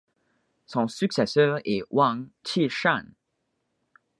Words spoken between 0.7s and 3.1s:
successeur est Wang Qishan.